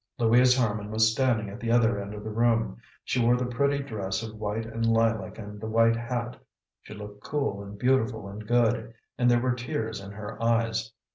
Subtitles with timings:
[0.17, 3.83] Louise Harman was standing at the other end of the room; she wore the pretty
[3.83, 6.35] dress of white and lilac and the white hat.
[6.81, 10.91] She looked cool and beautiful and good, and there were tears in her eyes.